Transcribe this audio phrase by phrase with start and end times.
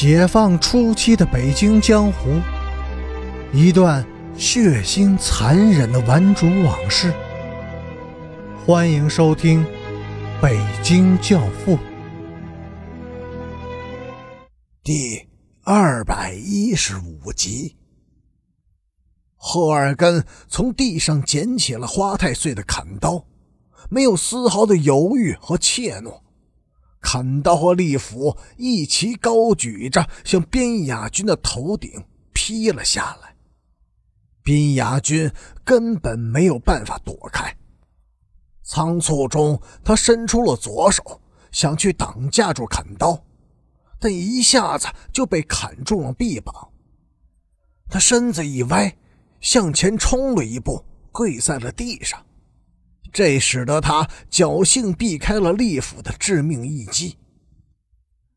[0.00, 2.40] 解放初期的北京江湖，
[3.52, 7.12] 一段血腥残忍的顽主往事。
[8.64, 9.64] 欢迎收听
[10.40, 11.76] 《北京教父》
[14.84, 15.26] 第
[15.64, 17.76] 二百一十五集。
[19.34, 23.24] 赫尔根从地上捡起了花太岁的砍刀，
[23.90, 26.20] 没有丝毫的犹豫和怯懦。
[27.00, 33.34] 砍刀和利斧一齐高举着，向边雅军的头顶劈了下来。
[34.42, 35.30] 边雅军
[35.64, 37.54] 根本没有办法躲开。
[38.62, 41.20] 仓促中，他伸出了左手，
[41.52, 43.22] 想去挡架住砍刀，
[43.98, 46.54] 但一下子就被砍中了臂膀。
[47.88, 48.94] 他身子一歪，
[49.40, 52.22] 向前冲了一步，跪在了地上。
[53.12, 57.16] 这使得他侥幸避开了利斧的致命一击。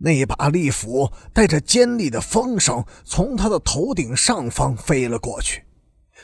[0.00, 5.64] 那把利斧带着尖利的风声从他的头顶上方飞了过去，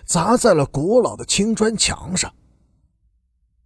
[0.06, 2.32] 砸在了古老的青砖墙上。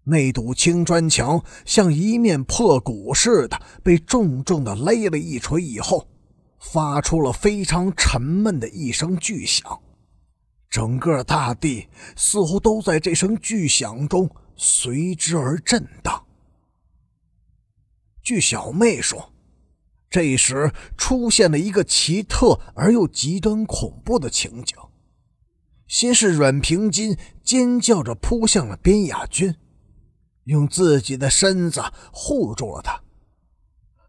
[0.04, 6.08] 那堵青砖墙像一面破鼓似的，被重重的勒了一锤以后，
[6.58, 9.78] 发出了非常沉闷的一声巨响。
[10.70, 14.30] 整个大地似乎都在这声巨响中。
[14.58, 16.26] 随之而震荡。
[18.22, 19.32] 据小妹说，
[20.10, 24.76] 这时出现了一个奇特而又极端恐怖的情景：
[25.86, 29.54] 先是阮平金尖叫着扑向了边雅军，
[30.44, 33.00] 用自己的身子护住了他；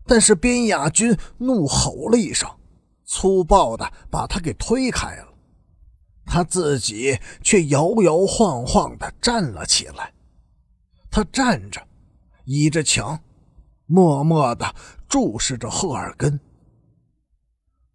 [0.05, 2.49] 但是边雅军怒吼了一声，
[3.05, 5.33] 粗暴的把他给推开了，
[6.25, 10.13] 他自己却摇摇晃晃的站了起来。
[11.11, 11.81] 他站着，
[12.45, 13.19] 倚着墙，
[13.85, 14.75] 默默的
[15.07, 16.39] 注视着赫尔根。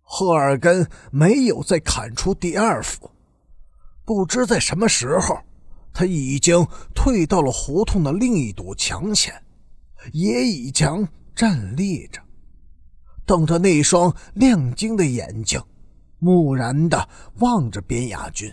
[0.00, 3.10] 赫尔根没有再砍出第二斧，
[4.04, 5.38] 不知在什么时候，
[5.92, 9.34] 他已经退到了胡同的另一堵墙前，
[10.12, 12.20] 也倚墙站立着，
[13.24, 15.60] 瞪着那双亮晶的眼睛，
[16.19, 17.08] 木然的
[17.38, 18.53] 望着边雅军，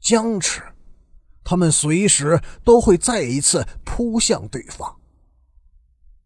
[0.00, 0.62] 僵持。
[1.48, 4.96] 他们随时都会再一次扑向对方。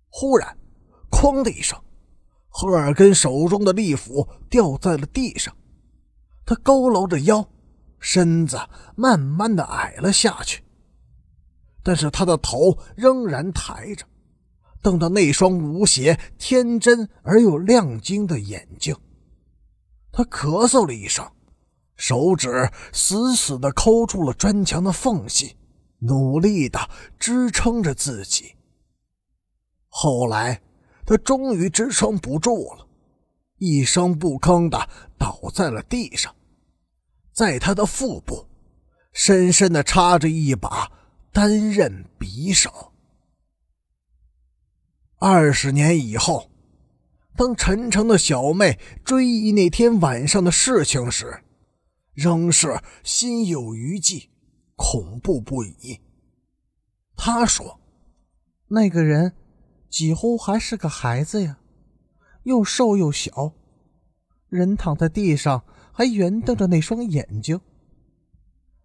[0.08, 0.56] 忽然，
[1.10, 1.78] 哐的一声，
[2.48, 5.54] 赫尔根手中的利斧掉在了地上。
[6.46, 7.46] 他佝偻着腰，
[7.98, 8.58] 身子
[8.96, 10.64] 慢慢的矮了下去。
[11.82, 14.06] 但是他的头仍然抬着，
[14.80, 18.96] 瞪着那双无邪、天真而又亮晶的眼睛。
[20.10, 21.30] 他咳嗽了一声。
[22.00, 25.54] 手指死死地抠住了砖墙的缝隙，
[25.98, 26.88] 努力地
[27.18, 28.54] 支撑着自己。
[29.88, 30.62] 后来，
[31.04, 32.88] 他终于支撑不住了，
[33.58, 36.34] 一声不吭地倒在了地上。
[37.34, 38.46] 在他的腹部，
[39.12, 40.90] 深深地插着一把
[41.30, 42.94] 单刃匕首。
[45.18, 46.50] 二十年以后，
[47.36, 51.42] 当陈诚的小妹追忆那天晚上的事情时，
[52.20, 54.28] 仍是心有余悸，
[54.76, 55.98] 恐怖不已。
[57.16, 57.80] 他说
[58.68, 59.34] ：“那个人
[59.88, 61.60] 几乎还是个孩子呀，
[62.42, 63.54] 又瘦又小，
[64.50, 65.64] 人躺在地上，
[65.94, 67.58] 还圆瞪着那双眼睛。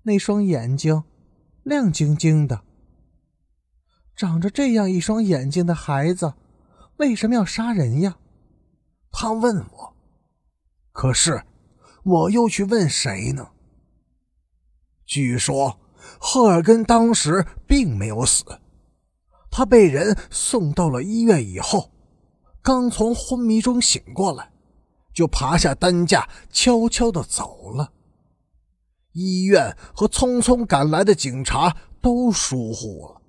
[0.03, 1.03] 那双眼睛
[1.63, 2.63] 亮晶晶的。
[4.15, 6.35] 长着这样一双眼睛的孩子，
[6.95, 8.17] 为什么要杀人呀？”
[9.11, 9.93] 他问我。
[10.93, 11.43] 可是。
[12.05, 13.49] 我又去问谁呢？
[15.07, 15.79] 据说
[16.19, 18.45] 赫尔根当时并没有死，
[19.49, 21.91] 他被人送到了医院以后，
[22.61, 24.51] 刚从昏迷中醒过来，
[25.15, 27.91] 就爬下担架，悄悄的走了。
[29.13, 33.21] 医院和匆匆赶来的警察都疏忽了，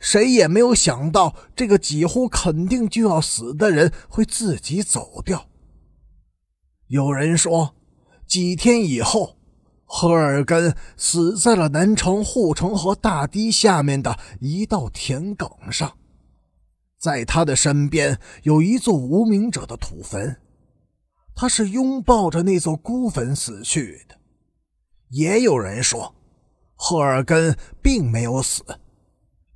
[0.00, 5.48] 谁也没有想到这个几乎肯定就要死的人会自己走掉。
[6.88, 7.76] 有人说。
[8.26, 9.36] 几天以后，
[9.84, 15.96] 赫尔根死在了南城护城河大堤下面的一道田埂上，
[16.98, 20.40] 在他的身边有一座无名者的土坟，
[21.36, 24.16] 他是拥抱着那座孤坟死去的。
[25.10, 26.16] 也有人说，
[26.74, 28.64] 赫尔根并没有死，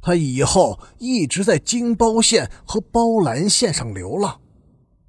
[0.00, 4.40] 他以后一直在京包县和包兰县上流浪，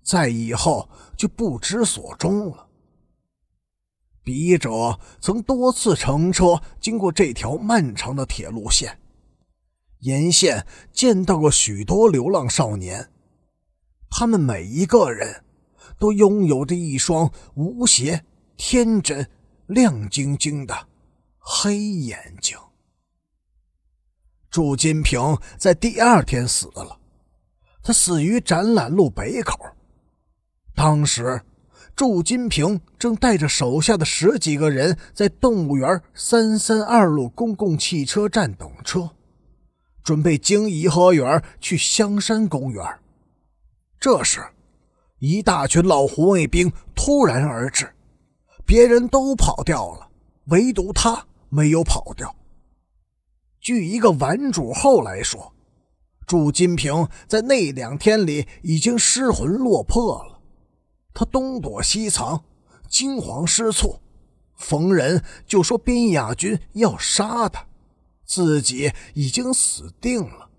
[0.03, 2.69] 再以后就不知所终了。
[4.23, 8.99] 笔者曾多次乘车经过这条漫长的铁路线，
[9.99, 13.09] 沿线见到过许多流浪少年，
[14.09, 15.43] 他们每一个人
[15.97, 18.23] 都拥有着一双无邪、
[18.57, 19.27] 天真、
[19.65, 20.87] 亮晶晶的
[21.39, 22.57] 黑眼睛。
[24.49, 26.99] 祝金平在第二天死了，
[27.81, 29.57] 他死于展览路北口。
[30.75, 31.41] 当时，
[31.95, 39.11] 祝金平正带着手下的十几个人在动物园三三二路公共汽车站等车，
[40.03, 42.83] 准备经颐和园去香山公园。
[43.99, 44.41] 这时，
[45.19, 47.93] 一大群老红卫兵突然而至，
[48.65, 50.09] 别人都跑掉了，
[50.45, 52.35] 唯独他没有跑掉。
[53.59, 55.53] 据一个玩主后来说，
[56.25, 60.30] 祝金平在那两天里已经失魂落魄了，
[61.13, 62.43] 他东躲西藏，
[62.89, 64.01] 惊慌失措，
[64.55, 67.67] 逢人就说边亚军要杀他，
[68.25, 70.49] 自己已经死定了。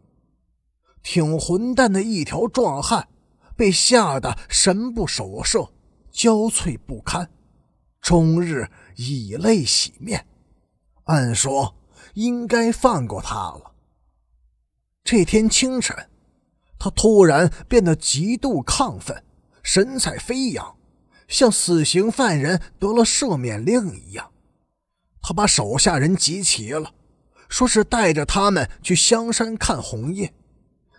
[1.03, 3.09] 挺混蛋的一条壮汉。
[3.55, 5.71] 被吓得神不守舍，
[6.11, 7.31] 焦悴不堪，
[8.01, 10.27] 终日以泪洗面。
[11.05, 11.75] 按说
[12.15, 13.75] 应该放过他了。
[15.05, 16.09] 这天清晨，
[16.79, 19.23] 他突然变得极度亢奋，
[19.63, 20.77] 神采飞扬，
[21.29, 24.33] 像死刑犯人得了赦免令一样。
[25.21, 26.95] 他把手下人集齐了，
[27.49, 30.35] 说是带着他们去香山看红叶。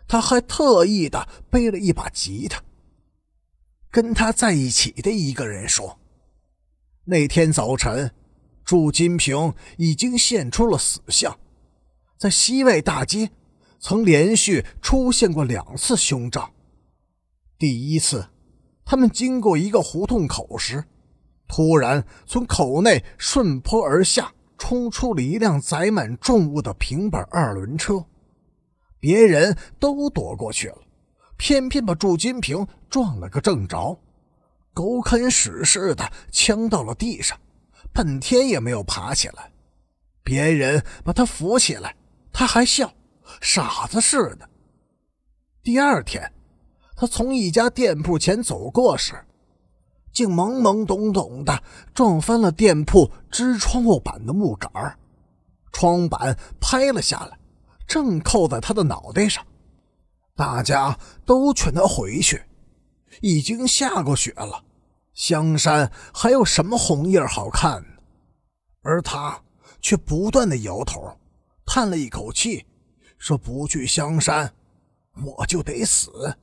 [0.07, 2.61] 他还特意的背了一把吉他。
[3.89, 5.99] 跟他在一起的一个人说
[7.05, 8.13] ：“那天早晨，
[8.65, 11.37] 祝金平已经现出了死相，
[12.17, 13.29] 在西外大街
[13.79, 16.53] 曾连续出现过两次凶兆。
[17.57, 18.29] 第一次，
[18.85, 20.83] 他们经过一个胡同口时，
[21.47, 28.05] 突然从口内顺坡而下冲出了一辆载满重物的平板二轮车。”
[28.99, 30.77] 别人都躲过去了，
[31.35, 33.99] 偏偏把祝金平撞了个正着，
[34.73, 37.37] 狗啃屎似的呛到了地上，
[37.91, 39.51] 半天也没有爬起来。
[40.23, 41.93] 别人把他扶起来，
[42.31, 42.93] 他还笑，
[43.41, 44.49] 傻子似的。
[45.61, 46.32] 第二天，
[47.03, 49.13] 他从一家店铺前走过时，
[50.13, 51.61] 竟懵懵懂懂的
[51.93, 54.71] 撞翻了店铺支窗户板的木杆
[55.73, 57.37] 窗板拍了下来。
[57.85, 59.45] 正扣在他的脑袋上，
[60.33, 62.41] 大家都劝他回去。
[63.19, 64.63] 已经下过雪了，
[65.13, 67.83] 香山还有什么红叶好看？
[68.81, 69.41] 而他
[69.81, 71.17] 却不断的摇头，
[71.65, 72.65] 叹了一口气，
[73.17, 74.53] 说：“不去香山，
[75.21, 76.37] 我就得死。”